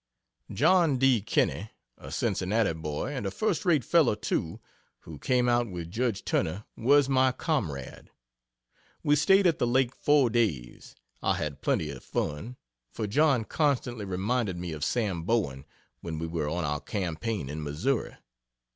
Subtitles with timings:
[0.51, 1.21] John D.
[1.21, 4.59] Kinney, a Cincinnati boy, and a first rate fellow, too,
[5.01, 8.09] who came out with judge Turner, was my comrade.
[9.03, 12.57] We staid at the Lake four days I had plenty of fun,
[12.89, 15.65] for John constantly reminded me of Sam Bowen
[15.99, 18.15] when we were on our campaign in Missouri.